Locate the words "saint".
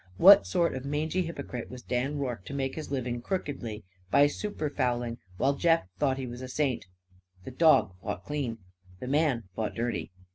6.47-6.87